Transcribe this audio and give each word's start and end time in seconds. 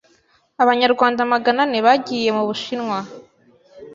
Abanyarwanda 0.63 1.21
Magana 1.33 1.61
ane 1.65 1.79
bagiye 1.85 2.29
mu 2.37 2.43
Bushinwa 2.49 2.99